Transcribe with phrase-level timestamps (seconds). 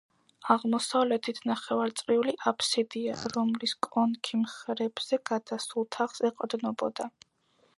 [0.53, 7.09] აღმოსავლეთით ნახევარწრიული აფსიდია, რომლის კონქი მხრებზე გადასულ თაღს ეყრდნობოდა.